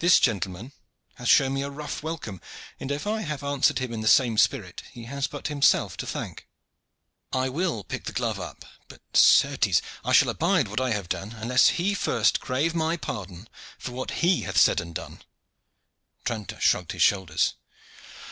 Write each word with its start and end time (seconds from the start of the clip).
This 0.00 0.18
gentleman 0.18 0.72
hath 1.14 1.28
shown 1.28 1.54
me 1.54 1.62
a 1.62 1.70
rough 1.70 2.02
welcome, 2.02 2.40
and 2.80 2.90
if 2.90 3.06
I 3.06 3.20
have 3.20 3.44
answered 3.44 3.78
him 3.78 3.92
in 3.92 4.00
the 4.00 4.08
same 4.08 4.36
spirit 4.36 4.82
he 4.90 5.04
has 5.04 5.28
but 5.28 5.46
himself 5.46 5.96
to 5.98 6.04
thank. 6.04 6.48
I 7.32 7.48
will 7.48 7.84
pick 7.84 8.06
the 8.06 8.12
glove 8.12 8.40
up; 8.40 8.64
but, 8.88 9.02
certes, 9.14 9.80
I 10.04 10.12
shall 10.12 10.30
abide 10.30 10.66
what 10.66 10.80
I 10.80 10.90
have 10.90 11.08
done 11.08 11.36
unless 11.38 11.68
he 11.78 11.94
first 11.94 12.40
crave 12.40 12.74
my 12.74 12.96
pardon 12.96 13.48
for 13.78 13.92
what 13.92 14.10
he 14.26 14.40
hath 14.40 14.58
said 14.58 14.80
and 14.80 14.92
done." 14.96 15.22
Tranter 16.24 16.58
shrugged 16.58 16.90
his 16.90 17.02
shoulders. 17.04 17.54